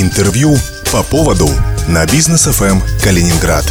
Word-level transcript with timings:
Интервью 0.00 0.56
по 0.90 1.02
поводу 1.02 1.46
на 1.86 2.06
бизнес 2.06 2.46
ФМ 2.46 2.80
Калининград. 3.04 3.70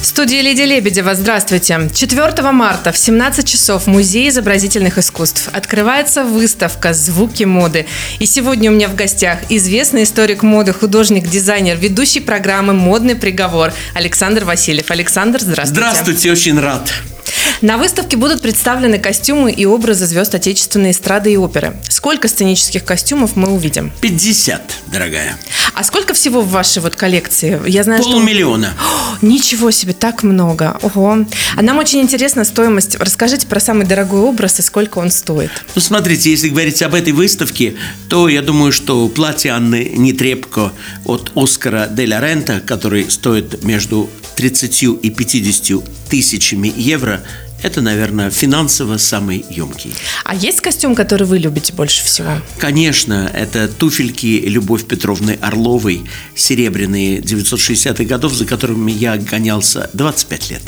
В 0.00 0.04
студии 0.04 0.36
Лидия 0.36 0.66
Лебедева. 0.66 1.16
Здравствуйте. 1.16 1.90
4 1.92 2.50
марта 2.52 2.92
в 2.92 2.96
17 2.96 3.44
часов 3.44 3.82
в 3.82 3.86
Музее 3.88 4.28
изобразительных 4.28 4.98
искусств 4.98 5.48
открывается 5.52 6.22
выставка 6.22 6.94
«Звуки 6.94 7.42
моды». 7.42 7.86
И 8.20 8.26
сегодня 8.26 8.70
у 8.70 8.74
меня 8.74 8.86
в 8.86 8.94
гостях 8.94 9.38
известный 9.48 10.04
историк 10.04 10.44
моды, 10.44 10.72
художник, 10.72 11.28
дизайнер, 11.28 11.76
ведущий 11.76 12.20
программы 12.20 12.72
«Модный 12.72 13.16
приговор» 13.16 13.72
Александр 13.94 14.44
Васильев. 14.44 14.92
Александр, 14.92 15.40
здравствуйте. 15.40 15.80
Здравствуйте, 15.80 16.30
очень 16.30 16.60
рад. 16.60 16.88
На 17.60 17.78
выставке 17.78 18.16
будут 18.16 18.42
представлены 18.42 18.98
костюмы 18.98 19.52
и 19.52 19.64
образы 19.64 20.06
звезд 20.06 20.34
отечественной 20.34 20.90
эстрады 20.90 21.32
и 21.32 21.36
оперы. 21.36 21.76
Сколько 21.88 22.28
сценических 22.28 22.84
костюмов 22.84 23.36
мы 23.36 23.50
увидим? 23.50 23.90
50, 24.00 24.62
дорогая. 24.92 25.38
А 25.74 25.82
сколько 25.82 26.14
всего 26.14 26.40
в 26.42 26.50
вашей 26.50 26.82
вот 26.82 26.94
коллекции? 26.94 27.60
Я 27.66 27.84
знаю, 27.84 28.02
Полумиллиона. 28.02 28.74
что... 28.76 29.26
Ничего 29.26 29.70
себе, 29.70 29.92
так 29.92 30.22
много. 30.22 30.78
Ого. 30.82 31.24
А 31.56 31.62
нам 31.62 31.78
очень 31.78 32.00
интересна 32.00 32.44
стоимость. 32.44 32.96
Расскажите 32.96 33.46
про 33.46 33.60
самый 33.60 33.86
дорогой 33.86 34.20
образ 34.20 34.58
и 34.58 34.62
сколько 34.62 34.98
он 34.98 35.10
стоит. 35.10 35.50
Ну, 35.74 35.80
смотрите, 35.80 36.30
если 36.30 36.48
говорить 36.48 36.82
об 36.82 36.94
этой 36.94 37.12
выставке, 37.12 37.74
то 38.08 38.28
я 38.28 38.42
думаю, 38.42 38.72
что 38.72 39.08
платье 39.08 39.52
Анны 39.52 39.90
Нетребко 39.96 40.72
от 41.04 41.32
Оскара 41.34 41.88
де 41.90 42.06
ла 42.06 42.20
Рента, 42.20 42.60
который 42.60 43.10
стоит 43.10 43.64
между 43.64 44.10
30 44.36 44.82
и 45.02 45.10
50 45.10 45.82
тысячами 46.08 46.72
евро, 46.76 47.13
это, 47.64 47.80
наверное, 47.80 48.30
финансово 48.30 48.98
самый 48.98 49.44
емкий. 49.48 49.94
А 50.24 50.34
есть 50.34 50.60
костюм, 50.60 50.94
который 50.94 51.26
вы 51.26 51.38
любите 51.38 51.72
больше 51.72 52.04
всего? 52.04 52.32
Конечно, 52.58 53.30
это 53.32 53.68
туфельки 53.68 54.42
Любовь 54.46 54.84
Петровны 54.84 55.38
Орловой, 55.40 56.04
серебряные 56.36 57.20
960-х 57.20 58.04
годов, 58.04 58.34
за 58.34 58.44
которыми 58.44 58.92
я 58.92 59.16
гонялся 59.16 59.88
25 59.94 60.50
лет. 60.50 60.62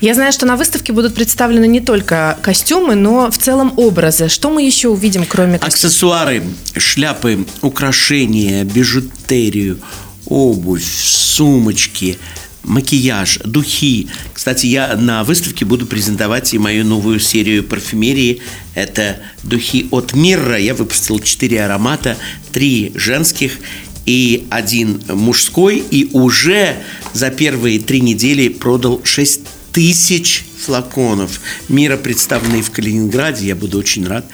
Я 0.00 0.14
знаю, 0.14 0.32
что 0.32 0.46
на 0.46 0.56
выставке 0.56 0.92
будут 0.92 1.14
представлены 1.16 1.66
не 1.66 1.80
только 1.80 2.38
костюмы, 2.42 2.94
но 2.94 3.28
в 3.28 3.38
целом 3.38 3.72
образы. 3.76 4.28
Что 4.28 4.50
мы 4.50 4.62
еще 4.62 4.88
увидим, 4.88 5.24
кроме 5.26 5.58
костюмов? 5.58 5.74
Аксессуары, 5.74 6.44
шляпы, 6.76 7.44
украшения, 7.60 8.62
бижутерию, 8.62 9.80
обувь, 10.26 10.84
сумочки– 10.84 12.18
макияж, 12.66 13.40
духи. 13.44 14.08
Кстати, 14.34 14.66
я 14.66 14.96
на 14.96 15.24
выставке 15.24 15.64
буду 15.64 15.86
презентовать 15.86 16.52
и 16.52 16.58
мою 16.58 16.84
новую 16.84 17.20
серию 17.20 17.64
парфюмерии. 17.64 18.42
Это 18.74 19.20
духи 19.42 19.86
от 19.90 20.14
Мирра. 20.14 20.58
Я 20.58 20.74
выпустил 20.74 21.18
четыре 21.20 21.64
аромата, 21.64 22.16
три 22.52 22.92
женских 22.94 23.58
и 24.04 24.46
один 24.50 25.00
мужской. 25.08 25.82
И 25.90 26.10
уже 26.12 26.76
за 27.14 27.30
первые 27.30 27.78
три 27.80 28.00
недели 28.00 28.48
продал 28.48 29.00
6 29.02 29.40
тысяч 29.72 30.44
флаконов. 30.58 31.40
Мира 31.68 31.96
представленные 31.96 32.62
в 32.62 32.70
Калининграде. 32.70 33.46
Я 33.46 33.56
буду 33.56 33.78
очень 33.78 34.06
рад, 34.06 34.26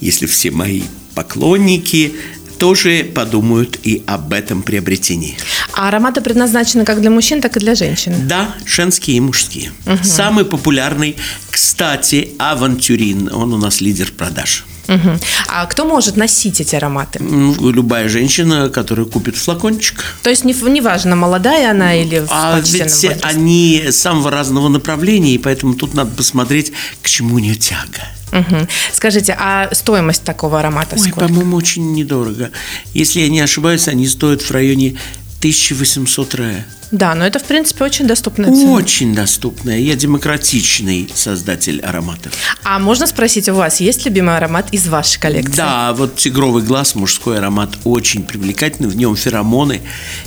если 0.00 0.26
все 0.26 0.50
мои 0.50 0.82
поклонники 1.14 2.12
тоже 2.60 3.04
подумают 3.04 3.78
и 3.82 4.02
об 4.06 4.34
этом 4.34 4.62
приобретении. 4.62 5.36
А 5.72 5.88
ароматы 5.88 6.20
предназначены 6.20 6.84
как 6.84 7.00
для 7.00 7.10
мужчин, 7.10 7.40
так 7.40 7.56
и 7.56 7.60
для 7.60 7.74
женщин? 7.74 8.12
Да, 8.28 8.54
женские 8.66 9.16
и 9.16 9.20
мужские. 9.20 9.72
Угу. 9.86 10.04
Самый 10.04 10.44
популярный, 10.44 11.16
кстати, 11.50 12.32
Авантюрин. 12.38 13.32
Он 13.32 13.54
у 13.54 13.56
нас 13.56 13.80
лидер 13.80 14.12
продаж. 14.12 14.64
Угу. 14.90 15.18
А 15.48 15.66
кто 15.66 15.84
может 15.84 16.16
носить 16.16 16.60
эти 16.60 16.74
ароматы? 16.74 17.20
Любая 17.20 18.08
женщина, 18.08 18.68
которая 18.68 19.06
купит 19.06 19.36
флакончик. 19.36 20.02
То 20.22 20.30
есть 20.30 20.44
не, 20.44 20.52
не 20.52 20.80
важно, 20.80 21.14
молодая 21.14 21.70
она 21.70 21.94
или 21.94 22.18
в 22.18 22.26
А 22.28 22.56
ведь 22.56 22.72
возрасте? 22.72 23.18
они 23.22 23.84
самого 23.90 24.30
разного 24.30 24.68
направления, 24.68 25.34
и 25.34 25.38
поэтому 25.38 25.74
тут 25.74 25.94
надо 25.94 26.10
посмотреть, 26.10 26.72
к 27.02 27.08
чему 27.08 27.36
у 27.36 27.38
нее 27.38 27.54
тяга. 27.54 28.02
Угу. 28.32 28.68
Скажите, 28.92 29.36
а 29.38 29.68
стоимость 29.72 30.22
такого 30.22 30.60
аромата 30.60 30.96
Ой, 30.96 31.08
сколько? 31.08 31.20
по-моему, 31.20 31.56
очень 31.56 31.92
недорого. 31.92 32.50
Если 32.94 33.20
я 33.20 33.28
не 33.28 33.40
ошибаюсь, 33.40 33.88
они 33.88 34.06
стоят 34.06 34.42
в 34.42 34.50
районе 34.50 34.96
1800 35.40 36.34
ре. 36.34 36.64
Да, 36.90 37.14
но 37.14 37.24
это, 37.24 37.38
в 37.38 37.44
принципе, 37.44 37.84
очень 37.84 38.06
доступная 38.06 38.52
цена. 38.52 38.72
Очень 38.72 39.14
доступная. 39.14 39.78
Я 39.78 39.94
демократичный 39.94 41.08
создатель 41.14 41.80
ароматов. 41.80 42.32
А 42.62 42.78
можно 42.78 43.06
спросить 43.06 43.48
у 43.48 43.54
вас, 43.54 43.80
есть 43.80 44.04
любимый 44.04 44.36
аромат 44.36 44.68
из 44.72 44.88
вашей 44.88 45.20
коллекции? 45.20 45.56
Да, 45.56 45.94
вот 45.94 46.16
«Тигровый 46.16 46.62
глаз», 46.62 46.94
мужской 46.94 47.38
аромат, 47.38 47.70
очень 47.84 48.24
привлекательный. 48.24 48.90
В 48.90 48.96
нем 48.96 49.16
феромоны. 49.16 49.80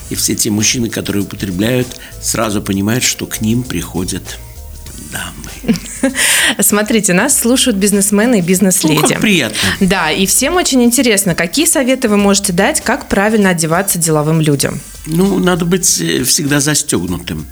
И 0.10 0.16
все 0.16 0.36
те 0.36 0.50
мужчины, 0.50 0.90
которые 0.90 1.24
употребляют, 1.24 1.88
сразу 2.22 2.62
понимают, 2.62 3.04
что 3.04 3.26
к 3.26 3.42
ним 3.42 3.64
приходят 3.64 4.40
дамы. 5.12 6.14
Смотрите, 6.60 7.14
нас 7.14 7.40
слушают 7.40 7.78
бизнесмены 7.78 8.40
и 8.40 8.42
бизнес-леди. 8.42 9.02
Ну, 9.02 9.08
как 9.08 9.22
приятно. 9.22 9.58
Да, 9.80 10.12
и 10.12 10.26
всем 10.26 10.56
очень 10.56 10.84
интересно, 10.84 11.36
какие 11.36 11.66
советы 11.66 12.10
вы 12.10 12.18
можете 12.18 12.54
дать, 12.54 12.82
как 12.82 13.08
правильно 13.08 13.50
одеваться 13.50 13.98
деловым 13.98 14.42
людям? 14.42 14.80
Ну, 15.06 15.40
надо 15.40 15.66
быть 15.66 16.00
э, 16.02 16.24
всегда 16.24 16.60
застегнутым. 16.60 17.46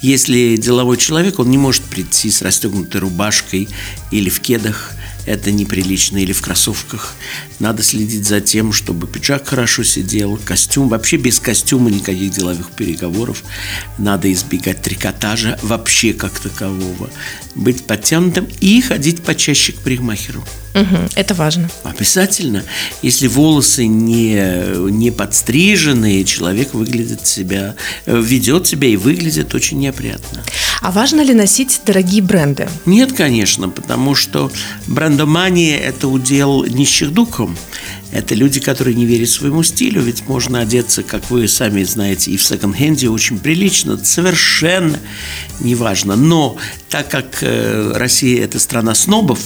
Если 0.00 0.56
деловой 0.56 0.96
человек, 0.96 1.38
он 1.38 1.50
не 1.50 1.58
может 1.58 1.82
прийти 1.82 2.30
с 2.30 2.42
расстегнутой 2.42 3.00
рубашкой 3.00 3.68
или 4.10 4.28
в 4.30 4.40
кедах– 4.40 4.92
это 5.26 5.50
неприлично, 5.52 6.18
или 6.18 6.32
в 6.32 6.40
кроссовках. 6.42 7.14
Надо 7.58 7.82
следить 7.82 8.26
за 8.26 8.40
тем, 8.40 8.72
чтобы 8.72 9.06
пиджак 9.06 9.48
хорошо 9.48 9.82
сидел, 9.82 10.38
костюм. 10.44 10.88
Вообще 10.88 11.16
без 11.16 11.38
костюма 11.38 11.90
никаких 11.90 12.32
деловых 12.32 12.70
переговоров. 12.72 13.42
Надо 13.98 14.32
избегать 14.32 14.82
трикотажа 14.82 15.58
вообще 15.62 16.12
как 16.12 16.38
такового. 16.38 17.10
Быть 17.54 17.84
подтянутым 17.84 18.48
и 18.60 18.80
ходить 18.80 19.22
почаще 19.22 19.72
к 19.72 19.80
парикмахеру. 19.80 20.44
Угу, 20.74 20.96
это 21.14 21.34
важно. 21.34 21.70
Обязательно. 21.84 22.64
Если 23.00 23.28
волосы 23.28 23.86
не, 23.86 24.90
не 24.90 25.12
подстриженные, 25.12 26.24
человек 26.24 26.74
выглядит 26.74 27.26
себя, 27.26 27.76
э, 28.06 28.20
ведет 28.20 28.66
себя 28.66 28.88
и 28.88 28.96
выглядит 28.96 29.54
очень 29.54 29.78
неопрятно. 29.78 30.42
А 30.82 30.90
важно 30.90 31.20
ли 31.20 31.32
носить 31.32 31.80
дорогие 31.86 32.22
бренды? 32.22 32.68
Нет, 32.86 33.12
конечно, 33.12 33.68
потому 33.68 34.16
что 34.16 34.50
брендомания– 35.14 35.78
это 35.80 36.08
удел 36.08 36.64
нищих 36.64 37.12
духом. 37.12 37.56
Это 38.10 38.34
люди, 38.34 38.58
которые 38.58 38.96
не 38.96 39.06
верят 39.06 39.28
своему 39.28 39.62
стилю, 39.62 40.02
ведь 40.02 40.26
можно 40.26 40.60
одеться, 40.60 41.04
как 41.04 41.30
вы 41.30 41.46
сами 41.46 41.84
знаете, 41.84 42.32
и 42.32 42.36
в 42.36 42.42
секонд-хенде 42.42 43.08
очень 43.08 43.38
прилично, 43.38 43.96
совершенно 43.96 44.98
неважно. 45.60 46.16
Но 46.16 46.56
так 46.90 47.08
как 47.08 47.38
э, 47.42 47.92
Россия– 47.94 48.44
это 48.44 48.58
страна 48.58 48.94
снобов, 48.96 49.38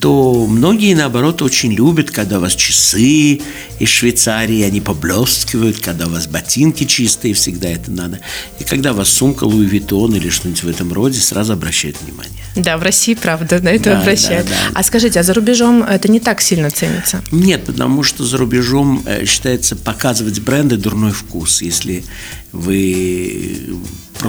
то 0.00 0.46
многие, 0.46 0.94
наоборот, 0.94 1.42
очень 1.42 1.72
любят, 1.72 2.10
когда 2.10 2.38
у 2.38 2.40
вас 2.40 2.54
часы 2.54 3.40
из 3.78 3.88
Швейцарии, 3.88 4.62
они 4.62 4.80
поблескивают, 4.80 5.78
когда 5.80 6.06
у 6.06 6.10
вас 6.10 6.26
ботинки 6.26 6.84
чистые, 6.84 7.34
всегда 7.34 7.68
это 7.68 7.90
надо. 7.90 8.18
И 8.58 8.64
когда 8.64 8.92
у 8.92 8.94
вас 8.94 9.10
сумка 9.10 9.44
Луи 9.44 9.66
Виттон 9.66 10.14
или 10.14 10.30
что-нибудь 10.30 10.62
в 10.62 10.68
этом 10.68 10.92
роде, 10.92 11.20
сразу 11.20 11.52
обращают 11.52 11.96
внимание. 12.02 12.32
Да, 12.56 12.78
в 12.78 12.82
России, 12.82 13.14
правда, 13.14 13.60
на 13.60 13.68
это 13.68 13.90
да, 13.90 14.00
обращают. 14.00 14.46
Да, 14.46 14.52
да. 14.52 14.80
А 14.80 14.82
скажите, 14.82 15.20
а 15.20 15.22
за 15.22 15.34
рубежом 15.34 15.82
это 15.82 16.10
не 16.10 16.18
так 16.18 16.40
сильно 16.40 16.70
ценится? 16.70 17.22
Нет, 17.30 17.64
потому 17.64 18.02
что 18.02 18.24
за 18.24 18.38
рубежом 18.38 19.02
э, 19.04 19.26
считается 19.26 19.76
показывать 19.76 20.40
бренды 20.40 20.78
дурной 20.78 21.12
вкус. 21.12 21.60
Если 21.60 22.04
вы 22.52 23.59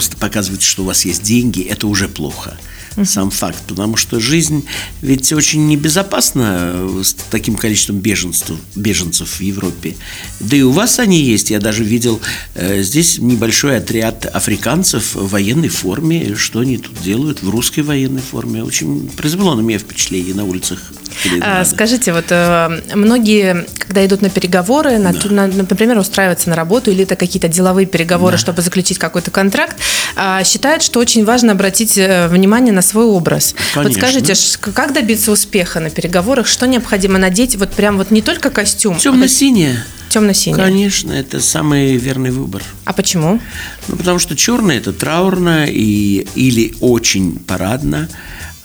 просто 0.02 0.18
показываете, 0.18 0.66
что 0.66 0.82
у 0.82 0.86
вас 0.88 1.06
есть 1.06 1.22
деньги, 1.22 1.62
это 1.62 1.86
уже 1.86 2.10
плохо 2.10 2.58
сам 3.06 3.32
факт, 3.32 3.64
потому 3.68 3.96
что 3.98 4.20
жизнь 4.20 4.66
ведь 5.02 5.32
очень 5.32 5.68
небезопасна 5.68 6.72
э, 6.74 7.02
с 7.04 7.14
таким 7.30 7.56
количеством 7.56 8.00
беженцев, 8.00 8.58
беженцев 8.76 9.40
в 9.40 9.42
Европе. 9.42 9.96
Да 10.40 10.58
и 10.58 10.62
у 10.62 10.72
вас 10.72 11.00
они 11.00 11.22
есть. 11.22 11.52
Я 11.52 11.60
даже 11.60 11.84
видел 11.84 12.20
э, 12.56 12.82
здесь 12.84 13.18
небольшой 13.18 13.78
отряд 13.78 14.26
африканцев 14.26 15.16
в 15.16 15.30
военной 15.30 15.70
форме. 15.70 16.36
Что 16.36 16.60
они 16.60 16.78
тут 16.78 17.02
делают 17.02 17.42
в 17.42 17.50
русской 17.50 17.82
военной 17.82 18.22
форме? 18.22 18.64
Очень 18.64 19.10
произвело 19.10 19.56
на 19.56 19.62
меня 19.62 19.80
впечатление 19.80 20.36
на 20.36 20.44
улицах 20.44 20.92
а, 21.42 21.66
скажите, 21.66 22.14
вот 22.14 22.26
э, 22.30 22.82
многие, 22.94 23.66
когда 23.78 24.06
идут 24.06 24.22
на 24.22 24.30
переговоры, 24.30 24.98
на, 24.98 25.14
да. 25.14 25.30
на, 25.30 25.48
например, 25.48 25.98
устраиваются 25.98 26.50
на 26.50 26.56
работу 26.56 26.92
или 26.92 27.04
это 27.04 27.16
какие-то 27.16 27.48
деловые 27.48 27.86
переговоры, 27.86 28.34
да. 28.34 28.38
чтобы 28.38 28.62
заключить 28.62 28.98
какой-то 28.98 29.32
контракт, 29.32 29.78
а, 30.16 30.44
считают, 30.44 30.84
что 30.84 31.00
очень 31.00 31.26
важно 31.26 31.54
обратить 31.54 31.96
внимание 31.96 32.74
на 32.74 32.82
свой 32.82 33.06
образ. 33.06 33.56
Конечно. 33.74 33.84
Вот 33.84 33.94
скажите, 33.94 34.34
как 34.74 34.94
добиться 34.94 35.32
успеха 35.32 35.80
на 35.80 35.90
переговорах? 35.90 36.48
Что 36.48 36.68
необходимо 36.68 37.18
надеть? 37.18 37.56
Вот 37.56 37.72
прям 37.72 37.98
вот 37.98 38.12
не 38.12 38.22
только 38.22 38.50
костюм. 38.50 38.98
Темно-синее. 38.98 39.84
А 39.88 40.02
Темно-синий. 40.12 40.58
Конечно, 40.58 41.14
это 41.14 41.40
самый 41.40 41.96
верный 41.96 42.32
выбор. 42.32 42.62
А 42.84 42.92
почему? 42.92 43.40
Ну, 43.88 43.96
потому 43.96 44.20
что 44.20 44.36
черное 44.36 44.78
это 44.78 44.92
траурно 44.92 45.66
и, 45.70 46.28
или 46.36 46.76
очень 46.82 47.40
парадно. 47.40 48.10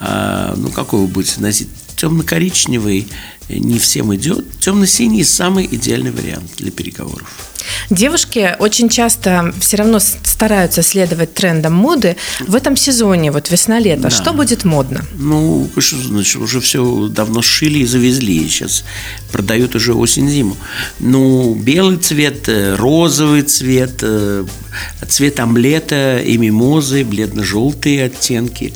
А, 0.00 0.54
ну, 0.56 0.70
какой 0.70 1.00
вы 1.00 1.06
будете 1.06 1.40
носить? 1.40 1.68
Темно-коричневый 1.96 3.08
не 3.48 3.78
всем 3.78 4.14
идет. 4.14 4.44
Темно-синий 4.60 5.24
самый 5.24 5.66
идеальный 5.70 6.10
вариант 6.10 6.50
для 6.56 6.70
переговоров. 6.70 7.28
Девушки 7.90 8.54
очень 8.58 8.88
часто 8.88 9.52
все 9.60 9.76
равно 9.76 9.98
стараются 9.98 10.82
следовать 10.82 11.34
трендам 11.34 11.74
моды 11.74 12.16
в 12.40 12.54
этом 12.54 12.76
сезоне, 12.76 13.30
вот 13.32 13.50
весна-лето. 13.50 14.02
Да. 14.02 14.10
Что 14.10 14.32
будет 14.32 14.64
модно? 14.64 15.04
Ну, 15.14 15.68
что 15.78 15.96
значит, 15.96 16.36
уже 16.36 16.60
все 16.60 17.08
давно 17.08 17.42
сшили 17.42 17.80
и 17.80 17.86
завезли. 17.86 18.48
Сейчас 18.48 18.84
продают 19.32 19.74
уже 19.74 19.94
осень-зиму. 19.94 20.56
Ну, 21.00 21.54
белый 21.54 21.96
цвет, 21.98 22.48
э, 22.48 22.74
розовый 22.74 23.42
цвет, 23.42 23.98
э, 24.02 24.44
цвет 25.08 25.40
омлета 25.40 26.18
и 26.18 26.36
мимозы, 26.38 27.04
бледно-желтые 27.04 28.04
оттенки 28.04 28.74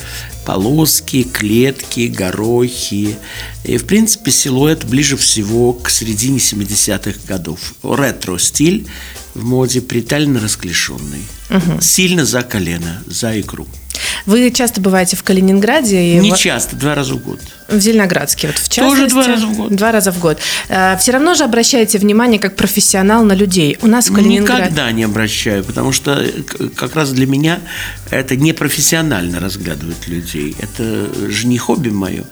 полоски, 0.55 1.23
клетки, 1.23 2.09
горохи. 2.09 3.17
И, 3.63 3.77
в 3.77 3.87
принципе, 3.87 4.33
силуэт 4.33 4.85
ближе 4.85 5.17
всего 5.17 5.73
к 5.73 5.89
середине 5.91 6.39
70-х 6.39 7.21
годов. 7.29 7.75
Ретро-стиль 7.85 8.89
в 9.35 9.45
моде 9.45 9.81
притально 9.81 10.41
расклешенный. 10.41 11.23
Угу. 11.51 11.81
Сильно 11.81 12.25
за 12.25 12.43
колено, 12.43 13.03
за 13.07 13.41
икру. 13.41 13.69
Вы 14.27 14.51
часто 14.51 14.81
бываете 14.81 15.17
в 15.17 15.23
Калининграде? 15.23 16.19
Не 16.19 16.37
часто, 16.37 16.77
два 16.77 16.95
раза 16.95 17.15
в 17.15 17.19
год. 17.23 17.41
В 17.69 17.79
Зеленоградске, 17.79 18.49
вот 18.49 18.59
в 18.59 18.69
частности. 18.69 18.81
Тоже 18.81 19.09
два 19.09 19.27
раза 19.27 19.47
в 19.47 19.57
год. 19.57 19.71
Два 19.77 19.93
раза 19.93 20.13
в 20.13 20.19
год. 20.19 20.39
Э, 20.69 20.97
Все 20.99 21.13
равно 21.13 21.35
же 21.35 21.45
обращаете 21.45 21.99
внимание 21.99 22.41
как 22.41 22.57
профессионал 22.57 23.23
на 23.25 23.33
людей. 23.33 23.79
У 23.81 23.87
нас 23.87 24.11
в 24.11 24.15
Калининграде... 24.15 24.63
Никогда 24.63 24.91
не 24.91 25.05
обращаю, 25.05 25.63
потому 25.65 25.93
что 25.93 26.25
как 26.77 26.97
раз 26.97 27.11
для 27.13 27.27
меня 27.27 27.61
это 28.11 28.35
не 28.35 28.53
профессионально 28.53 29.39
разглядывать 29.39 30.09
людей. 30.09 30.57
Это 30.61 31.07
же 31.31 31.47
не 31.47 31.59
хобби 31.59 31.91
мое. 31.91 32.25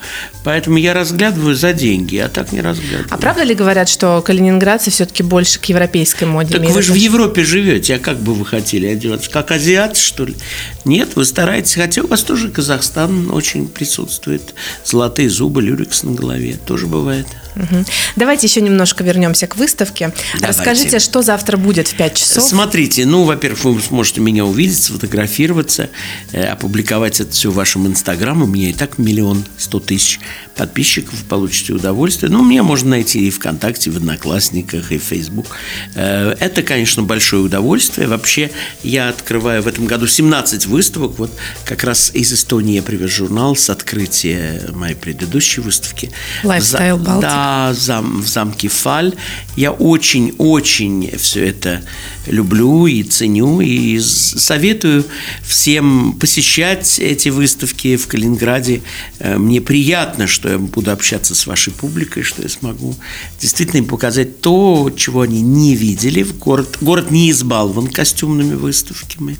Поэтому 0.43 0.76
я 0.76 0.93
разглядываю 0.93 1.55
за 1.55 1.73
деньги, 1.73 2.17
а 2.17 2.29
так 2.29 2.50
не 2.50 2.61
разглядываю. 2.61 3.06
А 3.11 3.17
правда 3.19 3.44
ли 3.44 3.55
говорят, 3.55 3.88
что 3.88 4.20
калининградцы 4.23 4.90
все-таки 4.90 5.23
больше 5.23 5.61
к 5.61 5.67
европейской 5.67 6.25
моде? 6.25 6.58
Так 6.58 6.69
вы 6.69 6.82
же 6.82 6.93
в 6.93 6.96
Европе 6.96 7.44
живете, 7.44 7.94
а 7.94 7.99
как 8.00 8.19
бы 8.19 8.35
вы 8.35 8.44
хотели 8.44 8.87
одеваться? 8.87 9.31
Как 9.31 9.52
азиат, 9.52 9.96
что 9.96 10.25
ли? 10.25 10.37
Нет, 10.85 11.11
вы 11.14 11.25
стараетесь, 11.25 11.76
хотя 11.88 12.02
у 12.02 12.06
вас 12.06 12.23
тоже 12.23 12.50
Казахстан 12.50 13.31
очень 13.31 13.67
присутствует. 13.67 14.55
Золотые 14.85 15.31
зубы, 15.31 15.62
люрикс 15.62 16.02
на 16.02 16.12
голове. 16.12 16.58
Тоже 16.67 16.87
бывает. 16.87 17.26
Угу. 17.58 17.84
Давайте 18.16 18.46
еще 18.46 18.60
немножко 18.60 19.02
вернемся 19.05 19.46
к 19.46 19.56
выставке. 19.56 20.12
Давайте. 20.34 20.46
Расскажите, 20.46 20.99
что 21.00 21.22
завтра 21.22 21.56
будет 21.56 21.88
в 21.88 21.96
5 21.96 22.14
часов? 22.14 22.44
Смотрите, 22.44 23.05
ну, 23.05 23.25
во-первых, 23.25 23.64
вы 23.64 23.81
сможете 23.81 24.20
меня 24.20 24.44
увидеть, 24.44 24.82
сфотографироваться, 24.82 25.90
э, 26.32 26.44
опубликовать 26.44 27.20
это 27.20 27.32
все 27.32 27.50
в 27.50 27.55
вашем 27.55 27.87
инстаграм. 27.87 28.40
У 28.43 28.46
меня 28.46 28.70
и 28.70 28.72
так 28.72 28.99
миллион 28.99 29.44
сто 29.56 29.81
тысяч 29.81 30.20
подписчиков, 30.56 31.14
получите 31.28 31.72
удовольствие. 31.72 32.31
Ну, 32.31 32.44
меня 32.44 32.62
можно 32.62 32.90
найти 32.90 33.26
и 33.26 33.31
ВКонтакте, 33.31 33.90
и 33.90 33.93
в 33.93 33.96
Одноклассниках, 33.96 34.93
и 34.93 34.99
в 34.99 35.02
Facebook. 35.02 35.46
Э, 35.94 36.34
это, 36.38 36.62
конечно, 36.62 37.02
большое 37.02 37.43
удовольствие. 37.43 38.06
Вообще, 38.06 38.50
я 38.82 39.08
открываю 39.08 39.62
в 39.62 39.69
этом 39.69 39.87
году 39.87 40.06
17 40.06 40.66
выставок. 40.66 41.19
Вот 41.19 41.32
как 41.64 41.84
раз 41.84 42.11
из 42.14 42.32
Эстонии 42.32 42.76
я 42.76 42.82
привез 42.82 43.11
журнал 43.11 43.56
с 43.56 43.70
открытия 43.70 44.62
моей 44.72 44.94
предыдущей 44.94 45.61
выставки. 45.61 46.11
Lifestyle 46.43 46.99
Baltic. 46.99 47.20
Да, 47.20 47.47
зам, 47.72 48.20
в 48.20 48.28
замке 48.28 48.68
Фаль. 48.68 49.14
Я 49.56 49.72
очень-очень 49.72 51.16
все 51.18 51.48
это 51.48 51.82
люблю 52.26 52.86
и 52.86 53.02
ценю, 53.02 53.60
и 53.60 53.98
советую 54.00 55.04
всем 55.42 56.12
посещать 56.12 56.98
эти 56.98 57.30
выставки 57.30 57.96
в 57.96 58.06
Калининграде. 58.06 58.82
Э, 59.18 59.38
мне 59.38 59.60
приятно, 59.60 60.26
что 60.26 60.48
я 60.48 60.58
буду 60.58 60.90
общаться 60.90 61.34
с 61.34 61.46
вашей 61.46 61.72
публикой, 61.72 62.22
что 62.22 62.42
я 62.42 62.48
смогу 62.48 62.94
действительно 63.40 63.78
им 63.78 63.86
показать 63.86 64.40
то, 64.40 64.90
чего 64.96 65.22
они 65.22 65.40
не 65.40 65.74
видели. 65.74 66.22
Город, 66.22 66.78
город 66.80 67.10
не 67.10 67.30
избалован 67.30 67.88
костюмными 67.88 68.54
выставками, 68.54 69.38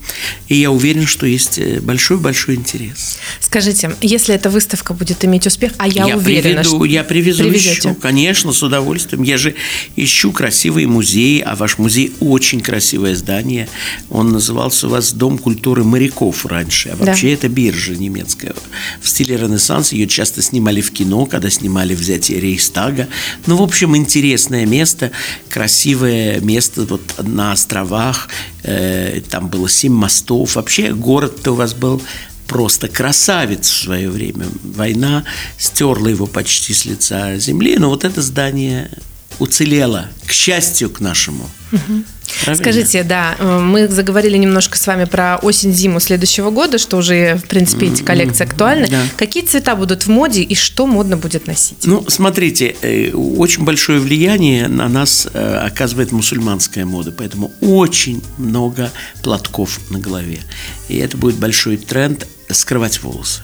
и 0.49 0.57
я 0.57 0.71
уверен, 0.71 1.07
что 1.07 1.27
есть 1.27 1.59
э, 1.59 1.81
большой-большой 1.81 2.57
интерес. 2.57 3.19
Скажите, 3.41 3.95
если 4.01 4.35
эта 4.35 4.51
выставка 4.51 4.95
будет 4.95 5.25
иметь 5.25 5.47
успех, 5.47 5.73
а 5.79 5.87
я, 5.87 6.07
я 6.07 6.17
уверена, 6.17 6.63
приведу, 6.63 6.77
что... 6.77 6.85
Я 6.85 7.05
привезу 7.05 7.45
привезете? 7.45 7.71
еще, 7.71 7.95
конечно, 8.01 8.53
с 8.53 8.63
удовольствием. 8.63 9.23
Я 9.23 9.39
же 9.39 9.55
ищу 9.97 10.33
красивые 10.33 10.87
музеи, 10.87 11.41
а 11.41 11.55
ваш 11.55 11.79
музей 11.79 12.13
очень 12.21 12.61
красивое 12.61 13.15
здание. 13.15 13.69
Он 14.11 14.31
назывался 14.31 14.87
у 14.87 14.91
вас 14.91 15.13
Дом 15.13 15.39
культуры 15.39 15.85
моряков 15.85 16.47
раньше. 16.47 16.91
А 16.91 16.97
вообще 16.97 17.29
да. 17.29 17.33
это 17.35 17.49
биржа 17.49 17.95
немецкая. 17.95 18.55
В 19.01 19.09
стиле 19.09 19.37
Ренессанс 19.37 19.93
ее 19.93 20.07
часто 20.07 20.43
снимали 20.43 20.81
в 20.81 20.91
кино, 20.91 21.27
когда 21.27 21.51
снимали 21.51 21.95
«Взятие 21.95 22.41
Рейхстага». 22.41 23.09
Ну, 23.47 23.57
в 23.57 23.63
общем, 23.63 23.97
интересное 23.97 24.67
место, 24.67 25.11
красивое 25.49 26.41
место 26.41 26.83
вот 26.83 27.03
на 27.19 27.53
островах. 27.53 28.29
Э, 28.63 29.21
там 29.29 29.49
было 29.49 29.69
семь 29.69 29.93
мостов. 29.93 30.57
Вообще 30.57 30.93
город-то 30.93 31.53
у 31.53 31.55
вас 31.55 31.75
был 31.75 32.03
просто 32.49 32.89
красавец 32.89 33.69
в 33.69 33.83
свое 33.85 34.11
время. 34.11 34.47
Война 34.65 35.25
стерла 35.59 36.09
его 36.09 36.27
почти 36.27 36.75
с 36.75 36.85
лица 36.85 37.37
земли, 37.37 37.77
но 37.79 37.91
вот 37.91 38.05
это 38.05 38.23
здание 38.23 38.91
уцелело, 39.39 40.09
к 40.27 40.33
счастью 40.33 40.91
к 40.91 41.01
нашему. 41.01 41.49
Угу. 41.71 42.05
Правильно? 42.45 42.65
Скажите, 42.65 43.03
да, 43.05 43.37
э, 43.39 43.59
мы 43.59 43.89
заговорили 43.89 44.37
немножко 44.37 44.77
с 44.77 44.87
вами 44.87 45.05
про 45.05 45.37
осень-зиму 45.37 46.01
следующего 46.01 46.51
года, 46.51 46.79
что 46.79 46.97
уже, 46.97 47.37
в 47.37 47.49
принципе, 47.49 47.87
эти 47.87 48.03
коллекции 48.03 48.45
актуальны. 48.45 48.89
Да. 48.89 49.03
Какие 49.17 49.45
цвета 49.45 49.77
будут 49.77 50.05
в 50.05 50.09
моде 50.09 50.43
и 50.43 50.55
что 50.55 50.87
модно 50.87 51.17
будет 51.17 51.47
носить? 51.47 51.79
Ну, 51.85 52.05
смотрите, 52.09 52.77
э, 52.83 53.13
очень 53.13 53.65
большое 53.65 54.01
влияние 54.01 54.69
на 54.69 54.89
нас 54.89 55.29
э, 55.33 55.61
оказывает 55.65 56.13
мусульманская 56.13 56.85
мода, 56.85 57.13
поэтому 57.13 57.53
очень 57.61 58.23
много 58.37 58.91
платков 59.23 59.81
на 59.91 59.99
голове. 59.99 60.41
И 60.89 60.97
это 60.97 61.17
будет 61.17 61.37
большой 61.37 61.77
тренд 61.77 62.27
скрывать 62.51 63.03
волосы. 63.03 63.43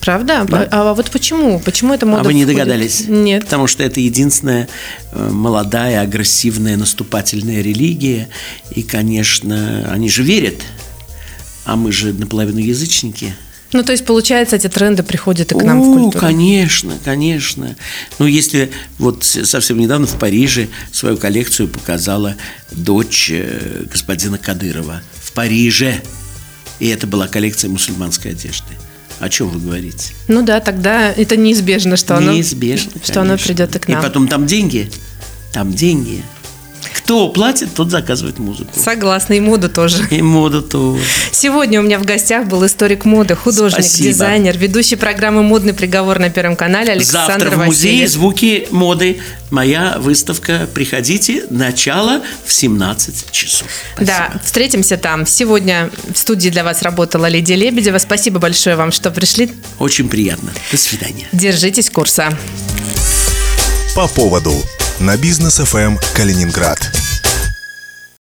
Правда? 0.00 0.44
Да. 0.46 0.68
А, 0.70 0.90
а 0.90 0.94
вот 0.94 1.10
почему? 1.10 1.58
Почему 1.60 1.94
это 1.94 2.04
мода? 2.04 2.20
А 2.20 2.24
вы 2.24 2.34
не 2.34 2.44
догадались? 2.44 3.04
Нет. 3.08 3.44
Потому 3.44 3.66
что 3.66 3.82
это 3.82 4.00
единственная 4.00 4.68
э, 5.12 5.28
молодая, 5.30 6.02
агрессивная, 6.02 6.76
наступательная 6.76 7.62
религия. 7.62 8.28
И, 8.70 8.82
конечно, 8.82 9.88
они 9.90 10.10
же 10.10 10.22
верят. 10.22 10.60
А 11.64 11.76
мы 11.76 11.90
же 11.90 12.12
наполовину 12.12 12.58
язычники. 12.58 13.34
Ну, 13.72 13.82
то 13.82 13.92
есть, 13.92 14.04
получается, 14.04 14.56
эти 14.56 14.68
тренды 14.68 15.02
приходят 15.02 15.50
и 15.50 15.54
к 15.58 15.62
нам 15.62 15.80
О, 15.80 15.82
в 15.82 15.94
культуру. 15.94 16.20
конечно, 16.20 16.92
конечно. 17.02 17.74
Ну, 18.18 18.26
если 18.26 18.70
вот 18.98 19.24
совсем 19.24 19.78
недавно 19.78 20.06
в 20.06 20.16
Париже 20.18 20.68
свою 20.92 21.16
коллекцию 21.16 21.68
показала 21.68 22.36
дочь 22.70 23.30
э, 23.32 23.84
господина 23.90 24.38
Кадырова. 24.38 25.02
В 25.20 25.32
Париже. 25.32 26.02
И 26.80 26.88
это 26.88 27.06
была 27.06 27.28
коллекция 27.28 27.70
мусульманской 27.70 28.32
одежды. 28.32 28.74
О 29.20 29.28
чем 29.28 29.48
вы 29.48 29.60
говорите? 29.60 30.12
Ну 30.28 30.42
да, 30.42 30.60
тогда 30.60 31.12
это 31.12 31.36
неизбежно, 31.36 31.96
что 31.96 32.20
неизбежно, 32.20 32.92
оно, 32.94 33.04
что 33.04 33.20
оно 33.20 33.38
придет 33.38 33.76
и 33.76 33.78
к 33.78 33.88
нам. 33.88 34.00
И 34.00 34.02
потом 34.02 34.28
там 34.28 34.46
деньги, 34.46 34.90
там 35.52 35.72
деньги. 35.72 36.22
Кто 37.04 37.28
платит, 37.28 37.74
тот 37.74 37.90
заказывает 37.90 38.38
музыку. 38.38 38.70
Согласна, 38.74 39.34
и 39.34 39.40
моду 39.40 39.68
тоже. 39.68 40.06
И 40.10 40.22
моду 40.22 40.62
тоже. 40.62 41.04
Сегодня 41.32 41.80
у 41.80 41.82
меня 41.82 41.98
в 41.98 42.06
гостях 42.06 42.46
был 42.46 42.64
историк 42.64 43.04
моды, 43.04 43.36
художник, 43.36 43.84
Спасибо. 43.84 44.08
дизайнер, 44.08 44.56
ведущий 44.56 44.96
программы 44.96 45.42
«Модный 45.42 45.74
приговор» 45.74 46.18
на 46.18 46.30
Первом 46.30 46.56
канале 46.56 46.92
Александр 46.92 47.44
Завтра 47.44 47.50
в 47.50 47.66
музее 47.66 48.08
«Звуки 48.08 48.68
моды» 48.70 49.20
моя 49.50 49.98
выставка. 49.98 50.66
Приходите, 50.72 51.44
начало 51.50 52.22
в 52.46 52.50
17 52.50 53.30
часов. 53.30 53.68
Спасибо. 53.96 54.06
Да, 54.06 54.40
встретимся 54.42 54.96
там. 54.96 55.26
Сегодня 55.26 55.90
в 56.10 56.16
студии 56.16 56.48
для 56.48 56.64
вас 56.64 56.80
работала 56.80 57.26
Лидия 57.26 57.56
Лебедева. 57.56 57.98
Спасибо 57.98 58.38
большое 58.38 58.76
вам, 58.76 58.92
что 58.92 59.10
пришли. 59.10 59.52
Очень 59.78 60.08
приятно. 60.08 60.50
До 60.72 60.78
свидания. 60.78 61.28
Держитесь 61.32 61.90
курса. 61.90 62.34
По 63.94 64.08
поводу 64.08 64.54
на 65.00 65.16
бизнес 65.16 65.58
ФМ 65.58 65.98
Калининград. 66.14 67.13